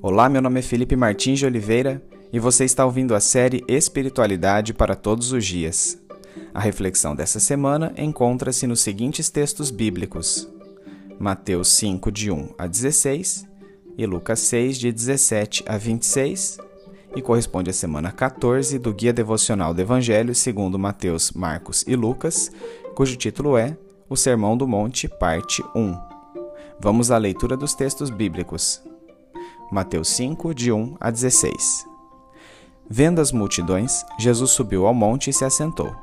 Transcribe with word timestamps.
Olá, 0.00 0.28
meu 0.28 0.40
nome 0.40 0.60
é 0.60 0.62
Felipe 0.62 0.94
Martins 0.94 1.40
de 1.40 1.46
Oliveira 1.46 2.00
e 2.32 2.38
você 2.38 2.64
está 2.64 2.84
ouvindo 2.84 3.16
a 3.16 3.20
série 3.20 3.64
Espiritualidade 3.66 4.72
para 4.72 4.94
Todos 4.94 5.32
os 5.32 5.44
Dias. 5.44 6.00
A 6.54 6.60
reflexão 6.60 7.16
dessa 7.16 7.40
semana 7.40 7.92
encontra-se 7.98 8.64
nos 8.68 8.78
seguintes 8.78 9.28
textos 9.28 9.72
bíblicos: 9.72 10.48
Mateus 11.18 11.70
5, 11.70 12.12
de 12.12 12.30
1 12.30 12.54
a 12.56 12.68
16 12.68 13.48
e 13.96 14.06
Lucas 14.06 14.38
6, 14.38 14.78
de 14.78 14.92
17 14.92 15.64
a 15.66 15.76
26, 15.76 16.58
e 17.16 17.20
corresponde 17.20 17.70
à 17.70 17.72
semana 17.72 18.12
14 18.12 18.78
do 18.78 18.94
Guia 18.94 19.12
Devocional 19.12 19.74
do 19.74 19.80
Evangelho 19.80 20.32
segundo 20.32 20.78
Mateus, 20.78 21.32
Marcos 21.32 21.84
e 21.88 21.96
Lucas, 21.96 22.52
cujo 22.94 23.16
título 23.16 23.56
é 23.58 23.76
O 24.08 24.16
Sermão 24.16 24.56
do 24.56 24.68
Monte, 24.68 25.08
parte 25.08 25.60
1. 25.74 25.98
Vamos 26.78 27.10
à 27.10 27.18
leitura 27.18 27.56
dos 27.56 27.74
textos 27.74 28.10
bíblicos. 28.10 28.80
Mateus 29.70 30.08
5, 30.08 30.54
de 30.54 30.72
1 30.72 30.96
a 30.98 31.10
16. 31.10 31.86
Vendo 32.88 33.20
as 33.20 33.30
multidões, 33.32 34.02
Jesus 34.18 34.50
subiu 34.52 34.86
ao 34.86 34.94
monte 34.94 35.28
e 35.28 35.32
se 35.32 35.44
assentou. 35.44 35.94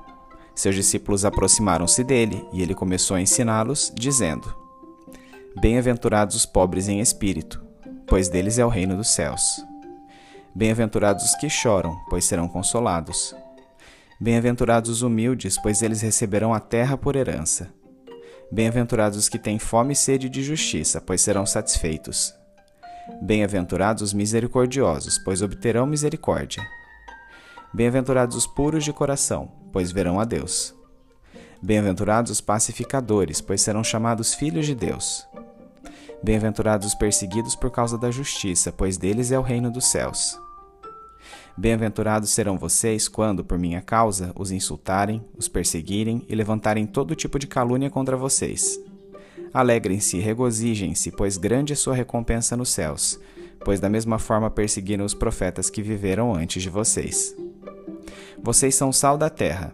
Seus 0.53 0.75
discípulos 0.75 1.25
aproximaram-se 1.25 2.03
dele 2.03 2.47
e 2.53 2.61
ele 2.61 2.75
começou 2.75 3.17
a 3.17 3.21
ensiná-los, 3.21 3.91
dizendo: 3.95 4.55
Bem-aventurados 5.59 6.35
os 6.35 6.45
pobres 6.45 6.87
em 6.87 6.99
espírito, 6.99 7.59
pois 8.07 8.29
deles 8.29 8.59
é 8.59 8.65
o 8.65 8.70
reino 8.70 8.95
dos 8.95 9.09
céus. 9.09 9.65
Bem-aventurados 10.53 11.25
os 11.25 11.35
que 11.35 11.49
choram, 11.49 11.97
pois 12.07 12.23
serão 12.23 12.47
consolados. 12.47 13.35
Bem-aventurados 14.21 14.91
os 14.91 15.01
humildes, 15.01 15.57
pois 15.57 15.81
eles 15.81 16.01
receberão 16.01 16.53
a 16.53 16.59
terra 16.59 16.95
por 16.95 17.15
herança. 17.15 17.73
Bem-aventurados 18.51 19.17
os 19.17 19.27
que 19.27 19.39
têm 19.39 19.57
fome 19.57 19.93
e 19.93 19.95
sede 19.95 20.29
de 20.29 20.43
justiça, 20.43 21.01
pois 21.01 21.20
serão 21.20 21.47
satisfeitos. 21.47 22.31
Bem-aventurados 23.21 24.01
os 24.01 24.13
misericordiosos, 24.13 25.17
pois 25.17 25.41
obterão 25.41 25.85
misericórdia. 25.85 26.65
Bem-aventurados 27.73 28.35
os 28.35 28.47
puros 28.47 28.84
de 28.84 28.91
coração, 28.91 29.51
pois 29.71 29.91
verão 29.91 30.20
a 30.20 30.25
Deus. 30.25 30.73
Bem-aventurados 31.62 32.31
os 32.31 32.41
pacificadores, 32.41 33.41
pois 33.41 33.62
serão 33.62 33.84
chamados 33.84 34.34
filhos 34.34 34.65
de 34.65 34.73
Deus. 34.73 35.27
Bem-aventurados 36.23 36.87
os 36.87 36.95
perseguidos 36.95 37.55
por 37.55 37.70
causa 37.70 37.97
da 37.97 38.09
justiça, 38.09 38.71
pois 38.71 38.97
deles 38.97 39.31
é 39.31 39.37
o 39.37 39.43
reino 39.43 39.69
dos 39.69 39.85
céus. 39.85 40.40
Bem-aventurados 41.57 42.31
serão 42.31 42.57
vocês 42.57 43.07
quando, 43.07 43.43
por 43.43 43.57
minha 43.57 43.81
causa, 43.81 44.34
os 44.35 44.51
insultarem, 44.51 45.23
os 45.37 45.47
perseguirem 45.47 46.25
e 46.27 46.35
levantarem 46.35 46.85
todo 46.85 47.15
tipo 47.15 47.37
de 47.37 47.47
calúnia 47.47 47.90
contra 47.90 48.17
vocês. 48.17 48.79
Alegrem-se 49.55 50.20
regozijem-se, 50.20 51.11
pois 51.11 51.37
grande 51.37 51.71
é 51.71 51.77
sua 51.77 51.95
recompensa 51.95 52.57
nos 52.57 52.73
céus, 52.73 53.17
pois 53.63 53.79
da 53.79 53.87
mesma 53.87 54.20
forma 54.20 54.51
perseguiram 54.51 55.05
os 55.05 55.13
profetas 55.13 55.70
que 55.70 55.81
viveram 55.81 56.35
antes 56.35 56.62
de 56.62 56.70
vocês. 56.70 57.34
Vocês 58.43 58.75
são 58.75 58.91
sal 58.91 59.17
da 59.17 59.29
terra, 59.29 59.73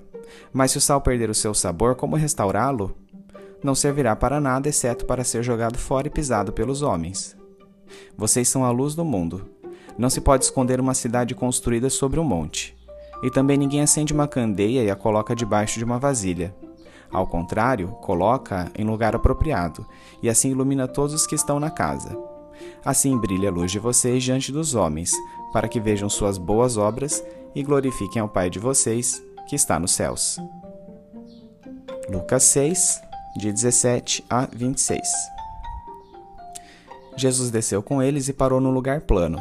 mas 0.54 0.70
se 0.70 0.78
o 0.78 0.82
sal 0.82 1.02
perder 1.02 1.32
o 1.32 1.34
seu 1.34 1.56
sabor, 1.56 1.96
como 1.96 2.16
restaurá-lo? 2.16 2.96
Não 3.64 3.74
servirá 3.74 4.16
para 4.16 4.40
nada 4.40 4.70
exceto 4.70 5.04
para 5.04 5.24
ser 5.24 5.42
jogado 5.42 5.80
fora 5.80 6.06
e 6.06 6.12
pisado 6.12 6.54
pelos 6.54 6.84
homens. 6.84 7.36
Vocês 8.16 8.48
são 8.48 8.64
a 8.64 8.70
luz 8.70 8.94
do 8.94 9.04
mundo. 9.04 9.50
Não 9.98 10.12
se 10.12 10.22
pode 10.22 10.44
esconder 10.44 10.80
uma 10.80 10.94
cidade 10.94 11.34
construída 11.34 11.90
sobre 11.90 12.20
um 12.20 12.24
monte. 12.24 12.78
E 13.24 13.32
também 13.32 13.58
ninguém 13.58 13.82
acende 13.82 14.14
uma 14.14 14.28
candeia 14.28 14.84
e 14.84 14.92
a 14.92 14.96
coloca 14.96 15.36
debaixo 15.36 15.80
de 15.80 15.84
uma 15.84 15.98
vasilha 15.98 16.54
ao 17.12 17.28
contrário, 17.28 17.90
coloca 18.02 18.72
em 18.78 18.84
lugar 18.84 19.16
apropriado, 19.16 19.86
e 20.22 20.30
assim 20.30 20.52
ilumina 20.52 20.88
todos 20.88 21.14
os 21.14 21.28
que 21.28 21.36
estão 21.36 21.60
na 21.60 21.70
casa. 21.70 22.18
Assim 22.86 23.18
brilha 23.18 23.50
a 23.50 23.52
luz 23.52 23.72
de 23.72 23.80
vocês 23.80 24.24
diante 24.24 24.52
dos 24.52 24.76
homens, 24.76 25.14
para 25.52 25.68
que 25.68 25.80
vejam 25.80 26.10
suas 26.10 26.38
boas 26.38 26.78
obras 26.78 27.24
e 27.54 27.64
glorifiquem 27.64 28.22
ao 28.22 28.30
Pai 28.30 28.50
de 28.50 28.60
vocês, 28.60 29.22
que 29.48 29.56
está 29.56 29.80
nos 29.80 29.92
céus. 29.92 30.38
Lucas 32.10 32.44
6, 32.44 33.02
de 33.38 33.52
17 33.52 34.26
a 34.30 34.46
26 34.46 35.02
Jesus 37.16 37.52
desceu 37.52 37.84
com 37.84 38.02
eles 38.02 38.28
e 38.28 38.34
parou 38.34 38.60
num 38.60 38.72
lugar 38.72 39.02
plano. 39.02 39.40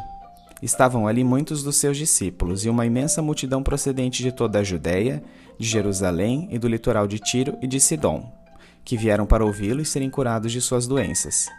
Estavam 0.63 1.07
ali 1.07 1.25
muitos 1.25 1.63
dos 1.63 1.77
seus 1.77 1.97
discípulos 1.97 2.65
e 2.65 2.69
uma 2.69 2.85
imensa 2.85 3.23
multidão 3.23 3.63
procedente 3.63 4.23
de 4.23 4.31
toda 4.31 4.59
a 4.59 4.63
Judéia, 4.63 5.23
de 5.61 5.69
Jerusalém 5.69 6.49
e 6.51 6.59
do 6.59 6.67
litoral 6.67 7.07
de 7.07 7.19
Tiro 7.19 7.59
e 7.61 7.67
de 7.67 7.79
Sidom, 7.79 8.33
que 8.83 8.97
vieram 8.97 9.27
para 9.27 9.45
ouvi-lo 9.45 9.83
e 9.83 9.85
serem 9.85 10.09
curados 10.09 10.51
de 10.53 10.59
suas 10.59 10.87
doenças. 10.87 11.51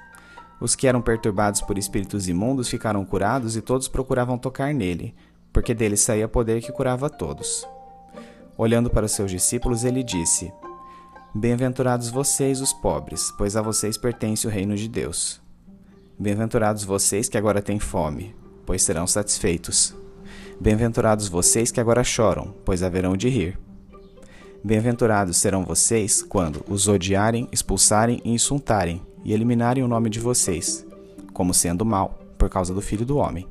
Os 0.59 0.75
que 0.75 0.87
eram 0.87 1.03
perturbados 1.03 1.61
por 1.61 1.77
espíritos 1.77 2.27
imundos 2.27 2.67
ficaram 2.67 3.05
curados 3.05 3.55
e 3.55 3.61
todos 3.61 3.87
procuravam 3.87 4.39
tocar 4.39 4.73
nele, 4.73 5.13
porque 5.53 5.75
dele 5.75 5.95
saía 5.95 6.27
poder 6.27 6.63
que 6.63 6.71
curava 6.71 7.11
todos. 7.11 7.67
Olhando 8.57 8.89
para 8.89 9.05
os 9.05 9.11
seus 9.11 9.29
discípulos, 9.29 9.83
ele 9.83 10.01
disse: 10.01 10.51
Bem-aventurados 11.35 12.09
vocês, 12.09 12.59
os 12.59 12.73
pobres, 12.73 13.31
pois 13.37 13.55
a 13.55 13.61
vocês 13.61 13.99
pertence 13.99 14.47
o 14.47 14.49
reino 14.49 14.75
de 14.75 14.87
Deus. 14.87 15.39
Bem-aventurados 16.17 16.83
vocês 16.83 17.29
que 17.29 17.37
agora 17.37 17.61
têm 17.61 17.77
fome, 17.77 18.35
pois 18.65 18.81
serão 18.81 19.05
satisfeitos. 19.05 19.95
Bem-aventurados 20.59 21.27
vocês 21.27 21.69
que 21.69 21.79
agora 21.79 22.03
choram, 22.03 22.51
pois 22.65 22.81
haverão 22.81 23.15
de 23.15 23.29
rir. 23.29 23.70
Bem-aventurados 24.63 25.37
serão 25.37 25.65
vocês 25.65 26.21
quando 26.21 26.63
os 26.69 26.87
odiarem, 26.87 27.47
expulsarem 27.51 28.21
e 28.23 28.31
insultarem, 28.31 29.01
e 29.25 29.33
eliminarem 29.33 29.83
o 29.83 29.87
nome 29.87 30.07
de 30.07 30.19
vocês, 30.19 30.85
como 31.33 31.51
sendo 31.51 31.83
mal, 31.83 32.19
por 32.37 32.47
causa 32.47 32.71
do 32.71 32.81
Filho 32.81 33.03
do 33.03 33.17
Homem. 33.17 33.47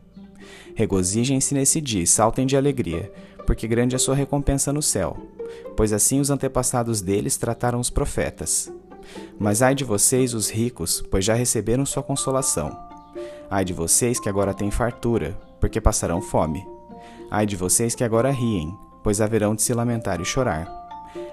Regozijem-se 0.75 1.53
nesse 1.53 1.81
dia 1.81 2.05
e 2.05 2.07
saltem 2.07 2.47
de 2.47 2.57
alegria, 2.57 3.13
porque 3.45 3.67
grande 3.67 3.97
é 3.97 3.99
sua 3.99 4.15
recompensa 4.15 4.73
no 4.73 4.81
céu, 4.81 5.17
pois 5.77 5.93
assim 5.93 6.21
os 6.21 6.31
antepassados 6.31 7.01
deles 7.01 7.37
trataram 7.37 7.81
os 7.81 7.91
profetas. 7.91 8.73
Mas 9.37 9.63
ai 9.63 9.75
de 9.75 9.83
vocês, 9.83 10.33
os 10.33 10.49
ricos, 10.49 11.03
pois 11.11 11.25
já 11.25 11.35
receberam 11.35 11.85
sua 11.85 12.05
consolação. 12.05 12.71
Ai 13.51 13.65
de 13.65 13.73
vocês 13.73 14.21
que 14.21 14.29
agora 14.29 14.55
têm 14.55 14.71
fartura, 14.71 15.37
porque 15.59 15.81
passarão 15.81 16.23
fome. 16.23 16.65
Ai 17.29 17.47
de 17.47 17.57
vocês 17.57 17.97
que 17.97 18.05
agora 18.05 18.31
riem, 18.31 18.73
pois 19.03 19.21
haverão 19.21 19.57
de 19.57 19.63
se 19.63 19.75
lamentar 19.75 20.21
e 20.21 20.25
chorar. 20.25 20.80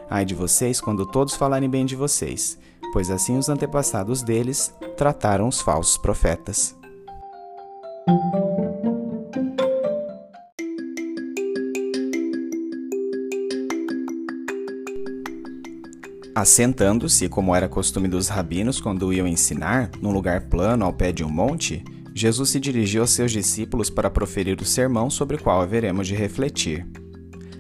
Ai 0.10 0.24
de 0.24 0.34
vocês 0.34 0.80
quando 0.80 1.06
todos 1.06 1.36
falarem 1.36 1.70
bem 1.70 1.86
de 1.86 1.96
vocês, 1.96 2.58
pois 2.94 3.10
assim 3.10 3.38
os 3.38 3.50
antepassados 3.50 4.22
deles 4.22 4.74
trataram 4.96 5.48
os 5.48 5.62
falsos 5.62 5.98
profetas. 5.98 6.76
Assentando-se, 16.34 17.28
como 17.28 17.56
era 17.56 17.68
costume 17.68 18.08
dos 18.08 18.28
rabinos 18.28 18.80
quando 18.80 19.12
iam 19.12 19.28
ensinar, 19.28 19.90
num 20.00 20.12
lugar 20.12 20.42
plano 20.42 20.86
ao 20.86 20.94
pé 20.94 21.12
de 21.12 21.24
um 21.24 21.30
monte, 21.30 21.84
Jesus 22.14 22.52
se 22.52 22.60
dirigiu 22.60 23.02
aos 23.02 23.10
seus 23.10 23.32
discípulos 23.32 23.90
para 23.90 24.10
proferir 24.10 24.62
o 24.62 24.66
sermão 24.66 25.10
sobre 25.10 25.36
o 25.36 25.42
qual 25.42 25.62
haveremos 25.62 26.08
de 26.08 26.16
refletir. 26.16 26.86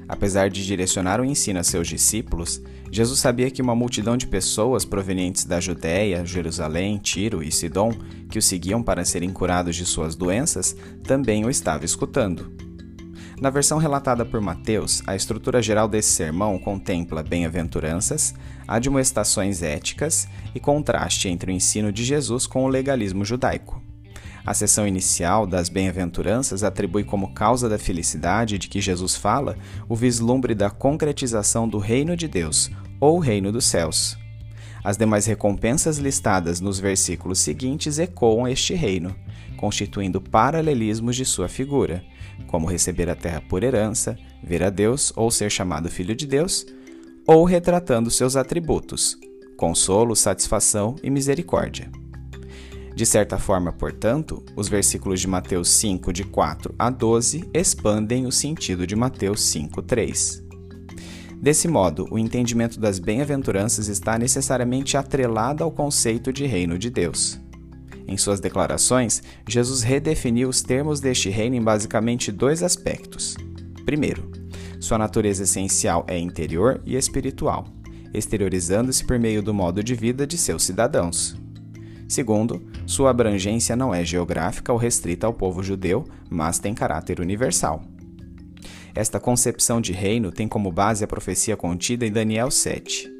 Apesar 0.08 0.50
de 0.50 0.66
direcionar 0.66 1.20
o 1.20 1.26
ensino 1.26 1.60
a 1.60 1.64
seus 1.64 1.88
discípulos, 1.88 2.62
Jesus 2.90 3.20
sabia 3.20 3.52
que 3.52 3.62
uma 3.62 3.76
multidão 3.76 4.16
de 4.16 4.26
pessoas 4.26 4.86
provenientes 4.86 5.44
da 5.44 5.60
Judéia, 5.60 6.26
Jerusalém, 6.26 6.98
Tiro 6.98 7.44
e 7.44 7.52
Sidom, 7.52 7.92
que 8.30 8.40
o 8.40 8.42
seguiam 8.42 8.82
para 8.82 9.04
serem 9.04 9.32
curados 9.32 9.76
de 9.76 9.86
suas 9.86 10.16
doenças, 10.16 10.76
também 11.04 11.46
o 11.46 11.50
estava 11.50 11.84
escutando. 11.84 12.56
Na 13.40 13.52
versão 13.52 13.78
relatada 13.78 14.26
por 14.26 14.42
Mateus, 14.42 15.04
a 15.06 15.16
estrutura 15.16 15.62
geral 15.62 15.88
desse 15.88 16.10
sermão 16.10 16.58
contempla 16.58 17.22
bem-aventuranças, 17.22 18.34
admoestações 18.68 19.62
éticas 19.62 20.28
e 20.56 20.60
contraste 20.60 21.28
entre 21.28 21.52
o 21.52 21.54
ensino 21.54 21.92
de 21.92 22.04
Jesus 22.04 22.48
com 22.48 22.66
o 22.66 22.68
legalismo 22.68 23.24
judaico. 23.24 23.87
A 24.48 24.54
seção 24.54 24.88
inicial 24.88 25.46
das 25.46 25.68
bem-aventuranças 25.68 26.64
atribui 26.64 27.04
como 27.04 27.34
causa 27.34 27.68
da 27.68 27.78
felicidade 27.78 28.58
de 28.58 28.70
que 28.70 28.80
Jesus 28.80 29.14
fala 29.14 29.58
o 29.90 29.94
vislumbre 29.94 30.56
da 30.56 30.70
concretização 30.70 31.68
do 31.68 31.80
reino 31.80 32.16
de 32.16 32.30
Deus, 32.30 32.72
ou 32.98 33.20
reino 33.20 33.52
dos 33.52 33.66
céus. 33.66 34.18
As 34.82 34.96
demais 34.96 35.26
recompensas 35.26 35.98
listadas 35.98 36.62
nos 36.62 36.80
versículos 36.80 37.40
seguintes 37.40 38.00
ecoam 38.00 38.48
este 38.48 38.74
reino, 38.74 39.14
constituindo 39.58 40.22
paralelismos 40.22 41.18
de 41.18 41.26
sua 41.26 41.50
figura, 41.50 42.02
como 42.48 42.68
receber 42.68 43.10
a 43.10 43.16
terra 43.16 43.44
por 43.50 43.66
herança, 43.66 44.18
ver 44.42 44.64
a 44.64 44.70
Deus 44.70 45.12
ou 45.18 45.30
ser 45.30 45.52
chamado 45.52 45.90
filho 45.90 46.16
de 46.16 46.26
Deus, 46.26 46.66
ou 47.28 47.44
retratando 47.44 48.10
seus 48.10 48.38
atributos, 48.38 49.18
consolo, 49.58 50.16
satisfação 50.16 50.96
e 51.04 51.10
misericórdia. 51.10 51.92
De 52.98 53.06
certa 53.06 53.38
forma, 53.38 53.72
portanto, 53.72 54.44
os 54.56 54.68
versículos 54.68 55.22
de 55.22 55.28
Mateus 55.28 55.70
5, 55.70 56.12
de 56.12 56.24
4 56.24 56.74
a 56.80 56.90
12, 56.90 57.48
expandem 57.54 58.26
o 58.26 58.32
sentido 58.32 58.88
de 58.88 58.96
Mateus 58.96 59.44
5, 59.44 59.84
3. 59.84 60.44
Desse 61.40 61.68
modo, 61.68 62.08
o 62.10 62.18
entendimento 62.18 62.80
das 62.80 62.98
bem-aventuranças 62.98 63.88
está 63.88 64.18
necessariamente 64.18 64.98
atrelado 64.98 65.64
ao 65.64 65.70
conceito 65.70 66.34
de 66.34 66.48
reino 66.48 66.76
de 66.80 66.90
Deus. 66.90 67.40
Em 68.08 68.18
suas 68.18 68.40
declarações, 68.40 69.22
Jesus 69.48 69.84
redefiniu 69.84 70.50
os 70.50 70.64
termos 70.64 71.00
deste 71.00 71.30
reino 71.30 71.56
em 71.56 71.62
basicamente 71.62 72.32
dois 72.32 72.64
aspectos. 72.64 73.38
Primeiro, 73.86 74.28
sua 74.80 74.98
natureza 74.98 75.44
essencial 75.44 76.04
é 76.08 76.18
interior 76.18 76.82
e 76.84 76.96
espiritual, 76.96 77.68
exteriorizando-se 78.12 79.06
por 79.06 79.20
meio 79.20 79.44
do 79.44 79.54
modo 79.54 79.84
de 79.84 79.94
vida 79.94 80.26
de 80.26 80.36
seus 80.36 80.64
cidadãos. 80.64 81.38
Segundo, 82.08 82.62
sua 82.86 83.10
abrangência 83.10 83.76
não 83.76 83.94
é 83.94 84.04
geográfica 84.04 84.72
ou 84.72 84.78
restrita 84.78 85.28
ao 85.28 85.34
povo 85.34 85.62
judeu, 85.62 86.06
mas 86.30 86.58
tem 86.58 86.74
caráter 86.74 87.20
universal. 87.20 87.84
Esta 88.96 89.20
concepção 89.20 89.80
de 89.80 89.92
reino 89.92 90.32
tem 90.32 90.48
como 90.48 90.72
base 90.72 91.04
a 91.04 91.08
profecia 91.08 91.56
contida 91.56 92.06
em 92.06 92.12
Daniel 92.12 92.50
7. 92.50 93.12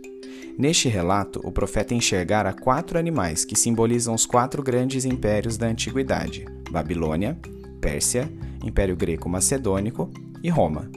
Neste 0.58 0.90
relato, 0.90 1.40
o 1.44 1.52
profeta 1.52 1.94
enxergara 1.94 2.52
quatro 2.52 2.98
animais 2.98 3.46
que 3.46 3.56
simbolizam 3.56 4.16
os 4.16 4.26
quatro 4.26 4.64
grandes 4.64 5.06
impérios 5.06 5.56
da 5.56 5.68
antiguidade: 5.68 6.46
Babilônia, 6.72 7.38
Pérsia, 7.80 8.28
Império 8.64 8.96
Greco-Macedônico 8.96 10.10
e 10.42 10.50
Roma, 10.50 10.90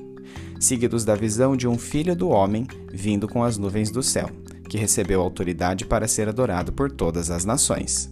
seguidos 0.58 1.04
da 1.04 1.14
visão 1.14 1.54
de 1.54 1.68
um 1.68 1.76
filho 1.76 2.16
do 2.16 2.30
homem 2.30 2.66
vindo 2.90 3.28
com 3.28 3.44
as 3.44 3.58
nuvens 3.58 3.90
do 3.90 4.02
céu, 4.02 4.30
que 4.70 4.78
recebeu 4.78 5.20
autoridade 5.20 5.84
para 5.84 6.06
ser 6.06 6.28
adorado 6.28 6.72
por 6.72 6.92
todas 6.92 7.28
as 7.28 7.44
nações. 7.44 8.08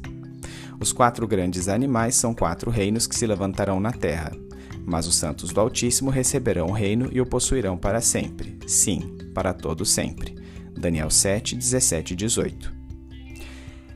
Os 0.81 0.93
quatro 0.93 1.27
grandes 1.27 1.69
animais 1.69 2.17
são 2.17 2.35
quatro 2.35 2.69
reinos 2.69 3.07
que 3.07 3.15
se 3.15 3.29
levantarão 3.29 3.79
na 3.79 3.93
terra, 3.93 4.33
mas 4.85 5.07
os 5.07 5.15
santos 5.15 5.53
do 5.53 5.61
Altíssimo 5.61 6.11
receberão 6.11 6.67
o 6.67 6.73
reino 6.73 7.09
e 7.13 7.21
o 7.21 7.27
possuirão 7.27 7.79
para 7.79 8.01
sempre. 8.01 8.59
Sim, 8.67 9.17
para 9.33 9.55
todo 9.55 9.85
sempre. 9.87 10.35
Daniel 10.77 11.11
7, 11.11 11.55
17 11.55 12.15
e 12.15 12.17
18. 12.17 12.73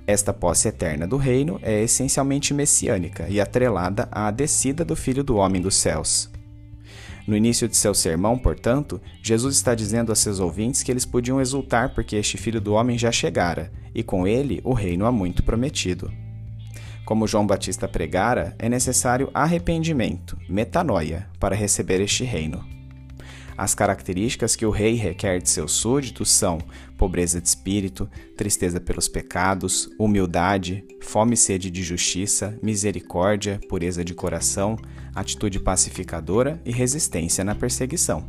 Esta 0.07 0.33
posse 0.33 0.69
eterna 0.69 1.07
do 1.07 1.17
reino 1.17 1.59
é 1.63 1.83
essencialmente 1.83 2.55
messiânica 2.55 3.27
e 3.29 3.41
atrelada 3.41 4.09
à 4.11 4.31
descida 4.31 4.85
do 4.85 4.95
Filho 4.95 5.25
do 5.25 5.37
Homem 5.37 5.61
dos 5.61 5.75
céus. 5.75 6.32
No 7.27 7.37
início 7.37 7.69
de 7.69 7.77
seu 7.77 7.95
sermão, 7.95 8.37
portanto, 8.37 9.01
Jesus 9.23 9.55
está 9.57 9.75
dizendo 9.75 10.11
a 10.11 10.17
seus 10.17 10.41
ouvintes 10.41 10.83
que 10.83 10.91
eles 10.91 11.05
podiam 11.05 11.41
exultar 11.41 11.95
porque 11.95 12.17
este 12.17 12.37
Filho 12.37 12.61
do 12.61 12.75
Homem 12.75 12.99
já 12.99 13.13
chegara, 13.13 13.73
e 13.95 14.03
com 14.03 14.27
ele 14.27 14.61
o 14.65 14.73
reino 14.73 15.07
há 15.07 15.13
muito 15.13 15.43
prometido. 15.43 16.13
Como 17.05 17.27
João 17.27 17.47
Batista 17.47 17.87
pregara, 17.87 18.55
é 18.59 18.69
necessário 18.69 19.31
arrependimento, 19.35 20.37
metanoia, 20.49 21.29
para 21.39 21.55
receber 21.55 22.01
este 22.01 22.25
reino. 22.25 22.72
As 23.57 23.75
características 23.75 24.57
que 24.57 24.65
o 24.65 24.71
rei 24.71 24.95
requer 24.95 25.41
de 25.41 25.49
seus 25.49 25.73
súditos 25.73 26.31
são 26.31 26.59
pobreza 26.97 27.41
de 27.41 27.49
espírito, 27.49 28.09
tristeza 28.37 28.81
pelos 28.81 29.09
pecados, 29.09 29.91
humildade, 29.99 30.85
fome 31.03 31.35
e 31.35 31.37
sede 31.37 31.71
de 31.71 31.83
justiça, 31.83 32.59
misericórdia, 32.63 33.61
pureza 33.69 34.05
de 34.05 34.15
coração, 34.15 34.77
atitude 35.15 35.61
pacificadora 35.61 36.61
e 36.65 36.73
resistência 36.73 37.45
na 37.45 37.55
perseguição. 37.55 38.25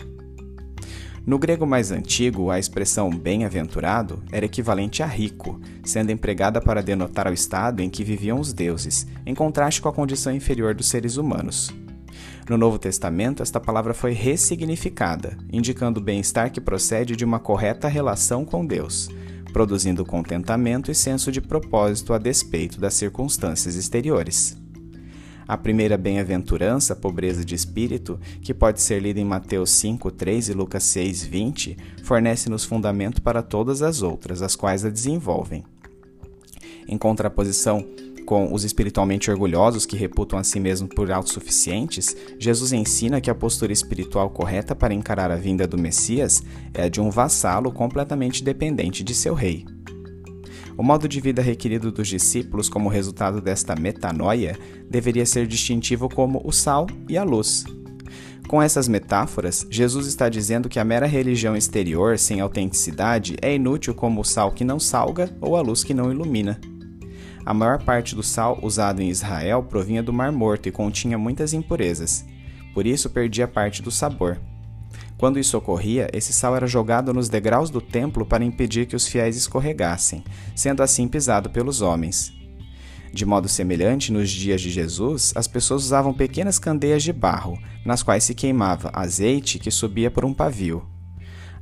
No 1.25 1.39
grego 1.39 1.65
mais 1.65 1.89
antigo, 1.89 2.51
a 2.51 2.59
expressão 2.59 3.09
bem-aventurado 3.09 4.21
era 4.29 4.45
equivalente 4.45 5.01
a 5.01 5.05
rico, 5.05 5.57
sendo 5.81 6.11
empregada 6.11 6.59
para 6.59 6.83
denotar 6.83 7.29
o 7.29 7.33
estado 7.33 7.81
em 7.81 7.89
que 7.89 8.03
viviam 8.03 8.41
os 8.41 8.51
deuses, 8.51 9.07
em 9.25 9.33
contraste 9.33 9.81
com 9.81 9.87
a 9.87 9.93
condição 9.93 10.35
inferior 10.35 10.75
dos 10.75 10.87
seres 10.87 11.15
humanos. 11.15 11.73
No 12.49 12.57
Novo 12.57 12.77
Testamento, 12.77 13.41
esta 13.41 13.59
palavra 13.59 13.93
foi 13.93 14.11
ressignificada, 14.11 15.37
indicando 15.51 16.01
o 16.01 16.03
bem-estar 16.03 16.51
que 16.51 16.59
procede 16.59 17.15
de 17.15 17.23
uma 17.23 17.39
correta 17.39 17.87
relação 17.87 18.43
com 18.43 18.65
Deus, 18.65 19.09
produzindo 19.53 20.05
contentamento 20.05 20.91
e 20.91 20.95
senso 20.95 21.31
de 21.31 21.39
propósito 21.39 22.13
a 22.13 22.17
despeito 22.17 22.81
das 22.81 22.95
circunstâncias 22.95 23.75
exteriores. 23.75 24.57
A 25.47 25.57
primeira 25.57 25.97
bem-aventurança, 25.97 26.95
pobreza 26.95 27.45
de 27.45 27.55
espírito, 27.55 28.19
que 28.41 28.53
pode 28.53 28.81
ser 28.81 29.01
lida 29.01 29.21
em 29.21 29.25
Mateus 29.25 29.71
5, 29.71 30.11
3 30.11 30.49
e 30.49 30.53
Lucas 30.53 30.83
6, 30.83 31.23
20, 31.23 31.77
fornece-nos 32.03 32.65
fundamento 32.65 33.21
para 33.21 33.41
todas 33.41 33.81
as 33.81 34.01
outras, 34.01 34.41
as 34.41 34.55
quais 34.55 34.83
a 34.83 34.89
desenvolvem. 34.89 35.63
Em 36.87 36.97
contraposição 36.97 37.85
com 38.23 38.53
os 38.53 38.63
espiritualmente 38.63 39.29
orgulhosos 39.29 39.85
que 39.85 39.95
reputam 39.95 40.39
a 40.39 40.43
si 40.43 40.59
mesmos 40.59 40.89
por 40.95 41.11
autossuficientes, 41.11 42.15
Jesus 42.39 42.73
ensina 42.73 43.21
que 43.21 43.29
a 43.29 43.35
postura 43.35 43.71
espiritual 43.71 44.29
correta 44.29 44.73
para 44.73 44.93
encarar 44.93 45.29
a 45.29 45.35
vinda 45.35 45.67
do 45.67 45.77
Messias 45.77 46.41
é 46.73 46.83
a 46.83 46.89
de 46.89 46.99
um 46.99 47.09
vassalo 47.09 47.71
completamente 47.71 48.43
dependente 48.43 49.03
de 49.03 49.13
seu 49.13 49.33
rei. 49.33 49.65
O 50.75 50.81
modo 50.81 51.07
de 51.07 51.21
vida 51.21 51.41
requerido 51.41 51.91
dos 51.91 52.07
discípulos 52.07 52.67
como 52.67 52.89
resultado 52.89 53.39
desta 53.39 53.75
metanoia 53.75 54.57
deveria 54.89 55.25
ser 55.25 55.45
distintivo 55.45 56.09
como 56.09 56.41
o 56.43 56.51
sal 56.51 56.87
e 57.07 57.17
a 57.17 57.23
luz. 57.23 57.63
Com 58.47 58.61
essas 58.61 58.87
metáforas, 58.87 59.65
Jesus 59.69 60.07
está 60.07 60.29
dizendo 60.29 60.69
que 60.69 60.79
a 60.79 60.83
mera 60.83 61.05
religião 61.05 61.55
exterior, 61.55 62.17
sem 62.19 62.39
autenticidade, 62.39 63.35
é 63.41 63.55
inútil 63.55 63.93
como 63.93 64.21
o 64.21 64.25
sal 64.25 64.51
que 64.51 64.63
não 64.63 64.79
salga 64.79 65.35
ou 65.39 65.55
a 65.55 65.61
luz 65.61 65.83
que 65.83 65.93
não 65.93 66.11
ilumina. 66.11 66.59
A 67.45 67.53
maior 67.53 67.83
parte 67.83 68.15
do 68.15 68.23
sal 68.23 68.57
usado 68.61 69.01
em 69.01 69.09
Israel 69.09 69.63
provinha 69.63 70.01
do 70.01 70.13
Mar 70.13 70.31
Morto 70.31 70.69
e 70.69 70.71
continha 70.71 71.17
muitas 71.17 71.53
impurezas, 71.53 72.25
por 72.73 72.87
isso 72.87 73.09
perdia 73.09 73.47
parte 73.47 73.81
do 73.81 73.91
sabor. 73.91 74.39
Quando 75.17 75.39
isso 75.39 75.57
ocorria, 75.57 76.09
esse 76.13 76.33
sal 76.33 76.55
era 76.55 76.67
jogado 76.67 77.13
nos 77.13 77.29
degraus 77.29 77.69
do 77.69 77.79
templo 77.79 78.25
para 78.25 78.43
impedir 78.43 78.85
que 78.85 78.95
os 78.95 79.07
fiéis 79.07 79.35
escorregassem, 79.35 80.23
sendo 80.55 80.81
assim 80.83 81.07
pisado 81.07 81.49
pelos 81.49 81.81
homens. 81.81 82.33
De 83.13 83.25
modo 83.25 83.47
semelhante, 83.47 84.11
nos 84.11 84.29
dias 84.29 84.59
de 84.59 84.69
Jesus, 84.69 85.33
as 85.35 85.47
pessoas 85.47 85.83
usavam 85.83 86.13
pequenas 86.13 86.57
candeias 86.57 87.03
de 87.03 87.13
barro, 87.13 87.59
nas 87.85 88.01
quais 88.01 88.23
se 88.23 88.33
queimava 88.33 88.89
azeite 88.91 89.59
que 89.59 89.69
subia 89.69 90.09
por 90.09 90.25
um 90.25 90.33
pavio. 90.33 90.92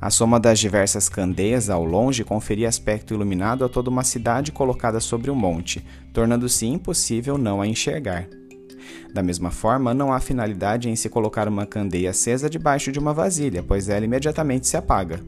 A 0.01 0.09
soma 0.09 0.39
das 0.39 0.57
diversas 0.57 1.07
candeias 1.07 1.69
ao 1.69 1.85
longe 1.85 2.23
conferia 2.23 2.67
aspecto 2.67 3.13
iluminado 3.13 3.63
a 3.63 3.69
toda 3.69 3.87
uma 3.87 4.03
cidade 4.03 4.51
colocada 4.51 4.99
sobre 4.99 5.29
um 5.29 5.35
monte, 5.35 5.85
tornando-se 6.11 6.65
impossível 6.65 7.37
não 7.37 7.61
a 7.61 7.67
enxergar. 7.67 8.27
Da 9.13 9.21
mesma 9.21 9.51
forma, 9.51 9.93
não 9.93 10.11
há 10.11 10.19
finalidade 10.19 10.89
em 10.89 10.95
se 10.95 11.07
colocar 11.07 11.47
uma 11.47 11.67
candeia 11.67 12.09
acesa 12.09 12.49
debaixo 12.49 12.91
de 12.91 12.97
uma 12.97 13.13
vasilha, 13.13 13.61
pois 13.61 13.89
ela 13.89 14.03
imediatamente 14.03 14.65
se 14.65 14.75
apaga. 14.75 15.19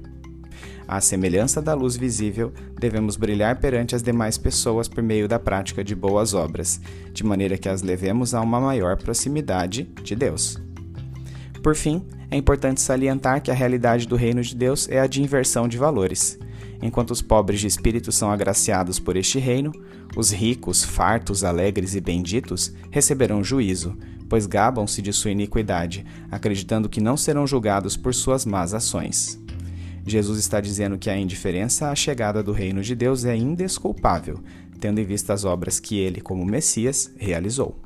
À 0.87 0.99
semelhança 0.99 1.61
da 1.61 1.75
luz 1.75 1.95
visível, 1.95 2.51
devemos 2.79 3.15
brilhar 3.15 3.59
perante 3.59 3.95
as 3.95 4.01
demais 4.01 4.39
pessoas 4.39 4.87
por 4.87 5.03
meio 5.03 5.27
da 5.27 5.37
prática 5.37 5.83
de 5.83 5.93
boas 5.93 6.33
obras, 6.33 6.81
de 7.13 7.23
maneira 7.23 7.59
que 7.59 7.69
as 7.69 7.83
levemos 7.83 8.33
a 8.33 8.41
uma 8.41 8.59
maior 8.59 8.97
proximidade 8.97 9.83
de 10.01 10.15
Deus. 10.15 10.59
Por 11.61 11.75
fim, 11.75 12.05
é 12.33 12.35
importante 12.35 12.81
salientar 12.81 13.43
que 13.43 13.51
a 13.51 13.53
realidade 13.53 14.07
do 14.07 14.15
reino 14.15 14.41
de 14.41 14.55
Deus 14.55 14.89
é 14.89 14.99
a 14.99 15.05
de 15.05 15.21
inversão 15.21 15.67
de 15.67 15.77
valores. 15.77 16.39
Enquanto 16.81 17.11
os 17.11 17.21
pobres 17.21 17.59
de 17.59 17.67
espírito 17.67 18.11
são 18.11 18.31
agraciados 18.31 18.97
por 18.99 19.15
este 19.15 19.37
reino, 19.37 19.71
os 20.17 20.31
ricos, 20.31 20.83
fartos, 20.83 21.43
alegres 21.43 21.93
e 21.93 22.01
benditos 22.01 22.73
receberão 22.89 23.43
juízo, 23.43 23.95
pois 24.27 24.47
gabam-se 24.47 24.99
de 24.99 25.13
sua 25.13 25.29
iniquidade, 25.29 26.03
acreditando 26.31 26.89
que 26.89 26.99
não 26.99 27.15
serão 27.15 27.45
julgados 27.45 27.95
por 27.95 28.15
suas 28.15 28.47
más 28.47 28.73
ações. 28.73 29.39
Jesus 30.03 30.39
está 30.39 30.59
dizendo 30.59 30.97
que 30.97 31.11
a 31.11 31.17
indiferença 31.17 31.91
à 31.91 31.95
chegada 31.95 32.41
do 32.41 32.51
reino 32.51 32.81
de 32.81 32.95
Deus 32.95 33.25
é 33.25 33.37
indesculpável, 33.37 34.39
tendo 34.79 34.99
em 34.99 35.05
vista 35.05 35.33
as 35.33 35.45
obras 35.45 35.79
que 35.79 35.99
ele, 35.99 36.19
como 36.19 36.43
Messias, 36.43 37.13
realizou. 37.15 37.79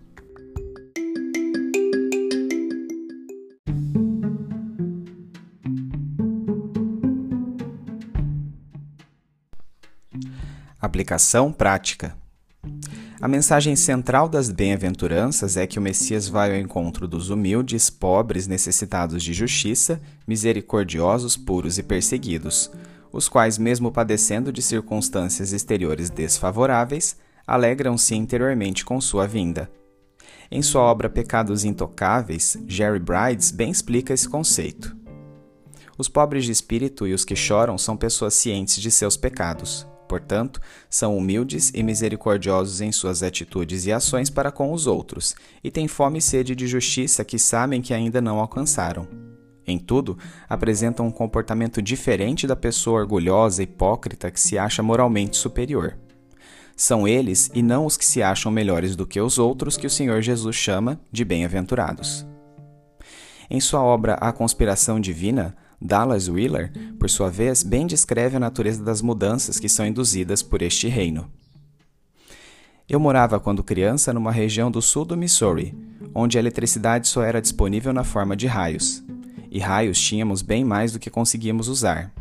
Aplicação 10.98 11.54
prática. 11.54 12.18
A 13.22 13.27
mensagem 13.27 13.75
central 13.75 14.27
das 14.27 14.50
bem-aventuranças 14.50 15.56
é 15.56 15.68
que 15.68 15.77
o 15.77 15.82
Messias 15.82 16.27
vai 16.27 16.50
ao 16.50 16.58
encontro 16.58 17.08
dos 17.08 17.30
humildes, 17.30 17.88
pobres, 17.88 18.48
necessitados 18.48 19.22
de 19.22 19.32
justiça, 19.32 20.01
misericordiosos, 20.27 21.38
puros 21.38 21.77
e 21.77 21.84
perseguidos, 21.84 22.72
os 23.12 23.30
quais, 23.30 23.60
mesmo 23.60 23.92
padecendo 23.92 24.51
de 24.51 24.60
circunstâncias 24.60 25.54
exteriores 25.54 26.10
desfavoráveis, 26.10 27.16
alegram-se 27.46 28.16
interiormente 28.16 28.84
com 28.84 29.00
sua 29.00 29.27
vinda. 29.27 29.70
Em 30.50 30.63
sua 30.63 30.82
obra 30.82 31.12
Pecados 31.12 31.63
Intocáveis, 31.63 32.58
Jerry 32.66 32.98
Brides 32.98 33.51
bem 33.51 33.70
explica 33.70 34.16
esse 34.16 34.27
conceito. 34.27 34.98
Os 35.96 36.10
pobres 36.10 36.44
de 36.44 36.51
espírito 36.51 37.06
e 37.06 37.13
os 37.13 37.24
que 37.24 37.36
choram 37.36 37.77
são 37.77 37.96
pessoas 37.96 38.34
cientes 38.34 38.82
de 38.82 38.89
seus 38.89 39.16
pecados. 39.16 39.86
Portanto, 40.07 40.61
são 40.89 41.17
humildes 41.17 41.71
e 41.73 41.83
misericordiosos 41.83 42.81
em 42.81 42.91
suas 42.91 43.21
atitudes 43.21 43.85
e 43.85 43.91
ações 43.91 44.29
para 44.29 44.51
com 44.51 44.71
os 44.71 44.87
outros, 44.87 45.35
e 45.63 45.69
têm 45.69 45.87
fome 45.87 46.19
e 46.19 46.21
sede 46.21 46.55
de 46.55 46.67
justiça 46.67 47.25
que 47.25 47.37
sabem 47.37 47.81
que 47.81 47.93
ainda 47.93 48.21
não 48.21 48.39
alcançaram. 48.39 49.07
Em 49.67 49.77
tudo, 49.77 50.17
apresentam 50.47 51.05
um 51.05 51.11
comportamento 51.11 51.81
diferente 51.81 52.47
da 52.47 52.55
pessoa 52.55 53.01
orgulhosa 53.01 53.61
e 53.61 53.65
hipócrita 53.65 54.31
que 54.31 54.39
se 54.39 54.57
acha 54.57 54.81
moralmente 54.81 55.35
superior. 55.35 55.97
São 56.73 57.07
eles 57.07 57.49
e 57.53 57.61
não 57.61 57.85
os 57.85 57.97
que 57.97 58.05
se 58.05 58.23
acham 58.23 58.51
melhores 58.51 58.95
do 58.95 59.05
que 59.05 59.19
os 59.19 59.37
outros 59.37 59.75
que 59.75 59.87
o 59.87 59.89
Senhor 59.89 60.21
Jesus 60.21 60.55
chama 60.55 60.99
de 61.11 61.25
bem-aventurados. 61.25 62.25
Em 63.49 63.59
sua 63.59 63.81
obra 63.81 64.13
A 64.15 64.31
Conspiração 64.31 64.99
Divina, 64.99 65.55
Dallas 65.79 66.27
Wheeler, 66.27 66.72
por 67.00 67.10
sua 67.10 67.29
vez, 67.29 67.62
bem 67.63 67.86
descreve 67.86 68.38
a 68.38 68.39
natureza 68.39 68.84
das 68.84 69.01
mudanças 69.01 69.60
que 69.60 69.69
são 69.69 69.86
induzidas 69.86 70.41
por 70.41 70.62
este 70.62 70.88
reino. 70.88 71.29
Eu 72.89 73.00
morava 73.00 73.39
quando 73.39 73.63
criança 73.63 74.13
numa 74.13 74.31
região 74.31 74.72
do 74.72 74.81
sul 74.81 75.05
do 75.05 75.17
Missouri, 75.17 75.77
onde 76.15 76.38
a 76.38 76.39
eletricidade 76.39 77.07
só 77.07 77.22
era 77.22 77.41
disponível 77.41 77.91
na 77.91 78.03
forma 78.03 78.36
de 78.36 78.48
raios. 78.48 79.03
E 79.51 79.60
raios 79.60 80.00
tínhamos 80.00 80.41
bem 80.41 80.63
mais 80.63 80.93
do 80.93 81.00
que 81.00 81.10
conseguíamos 81.10 81.67
usar. 81.67 82.13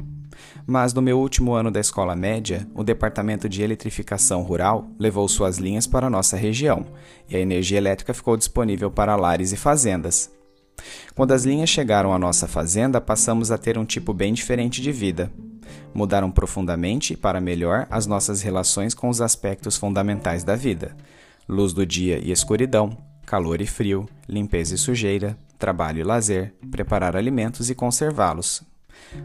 Mas 0.67 0.93
no 0.93 1.01
meu 1.01 1.19
último 1.19 1.55
ano 1.55 1.71
da 1.71 1.81
escola 1.81 2.17
média, 2.17 2.69
o 2.75 2.83
Departamento 2.83 3.49
de 3.49 3.63
Eletrificação 3.63 4.43
Rural 4.43 4.89
levou 4.99 5.29
suas 5.29 5.59
linhas 5.59 5.87
para 5.87 6.11
nossa 6.11 6.37
região, 6.37 6.85
e 7.29 7.37
a 7.37 7.41
energia 7.41 7.79
elétrica 7.79 8.13
ficou 8.13 8.37
disponível 8.37 8.91
para 8.91 9.17
lares 9.17 9.53
e 9.53 9.57
fazendas. 9.57 10.36
Quando 11.17 11.33
as 11.33 11.47
linhas 11.47 11.71
chegaram 11.71 12.13
à 12.13 12.19
nossa 12.19 12.47
fazenda, 12.47 13.01
passamos 13.01 13.51
a 13.51 13.57
ter 13.57 13.79
um 13.79 13.87
tipo 13.87 14.13
bem 14.13 14.35
diferente 14.35 14.83
de 14.83 14.93
vida. 14.93 15.33
Mudaram 15.95 16.31
profundamente 16.31 17.17
para 17.17 17.41
melhor 17.41 17.87
as 17.91 18.07
nossas 18.07 18.43
relações 18.43 18.93
com 18.93 19.09
os 19.09 19.23
aspectos 19.23 19.79
fundamentais 19.79 20.45
da 20.45 20.55
vida: 20.55 20.95
luz 21.49 21.73
do 21.73 21.87
dia 21.87 22.19
e 22.23 22.31
escuridão, 22.31 22.95
calor 23.25 23.63
e 23.63 23.67
frio, 23.67 24.07
limpeza 24.29 24.75
e 24.75 24.79
sujeira, 24.79 25.39
trabalho 25.59 26.01
e 26.01 26.05
lazer, 26.05 26.53
preparar 26.71 27.17
alimentos 27.17 27.71
e 27.71 27.75
conservá-los, 27.75 28.63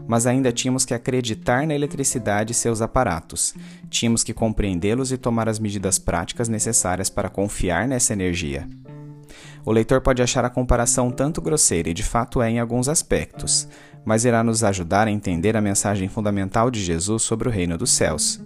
mas 0.08 0.26
ainda 0.26 0.50
tínhamos 0.50 0.86
que 0.86 0.94
acreditar 0.94 1.66
na 1.66 1.74
eletricidade 1.74 2.52
e 2.52 2.54
seus 2.54 2.80
aparatos. 2.80 3.54
Tínhamos 3.90 4.24
que 4.24 4.32
compreendê-los 4.32 5.12
e 5.12 5.18
tomar 5.18 5.46
as 5.46 5.58
medidas 5.58 5.98
práticas 5.98 6.48
necessárias 6.48 7.10
para 7.10 7.28
confiar 7.28 7.86
nessa 7.86 8.14
energia. 8.14 8.66
O 9.64 9.70
leitor 9.70 10.00
pode 10.00 10.20
achar 10.20 10.44
a 10.44 10.50
comparação 10.50 11.10
tanto 11.10 11.40
grosseira 11.40 11.88
e 11.88 11.94
de 11.94 12.02
fato 12.02 12.42
é 12.42 12.50
em 12.50 12.58
alguns 12.58 12.88
aspectos, 12.88 13.68
mas 14.04 14.24
irá 14.24 14.42
nos 14.42 14.64
ajudar 14.64 15.06
a 15.06 15.10
entender 15.10 15.56
a 15.56 15.60
mensagem 15.60 16.08
fundamental 16.08 16.68
de 16.68 16.82
Jesus 16.82 17.22
sobre 17.22 17.48
o 17.48 17.52
reino 17.52 17.78
dos 17.78 17.92
céus. 17.92 18.40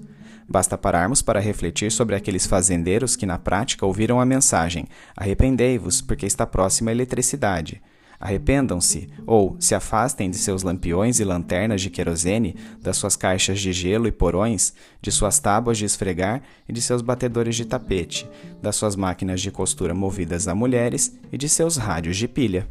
Basta 0.46 0.76
pararmos 0.76 1.22
para 1.22 1.40
refletir 1.40 1.90
sobre 1.90 2.14
aqueles 2.14 2.46
fazendeiros 2.46 3.16
que 3.16 3.24
na 3.24 3.38
prática 3.38 3.86
ouviram 3.86 4.20
a 4.20 4.26
mensagem: 4.26 4.86
Arrependei-vos, 5.16 6.02
porque 6.02 6.26
está 6.26 6.46
próxima 6.46 6.90
a 6.90 6.94
eletricidade. 6.94 7.82
Arrependam-se, 8.18 9.08
ou 9.26 9.56
se 9.60 9.74
afastem 9.74 10.30
de 10.30 10.38
seus 10.38 10.62
lampiões 10.62 11.20
e 11.20 11.24
lanternas 11.24 11.80
de 11.80 11.90
querosene, 11.90 12.56
das 12.80 12.96
suas 12.96 13.16
caixas 13.16 13.60
de 13.60 13.72
gelo 13.72 14.06
e 14.06 14.12
porões, 14.12 14.72
de 15.00 15.12
suas 15.12 15.38
tábuas 15.38 15.78
de 15.78 15.84
esfregar 15.84 16.42
e 16.68 16.72
de 16.72 16.80
seus 16.80 17.02
batedores 17.02 17.56
de 17.56 17.64
tapete, 17.64 18.28
das 18.62 18.76
suas 18.76 18.96
máquinas 18.96 19.40
de 19.40 19.50
costura 19.50 19.94
movidas 19.94 20.48
a 20.48 20.54
mulheres 20.54 21.18
e 21.30 21.36
de 21.36 21.48
seus 21.48 21.76
rádios 21.76 22.16
de 22.16 22.26
pilha. 22.26 22.66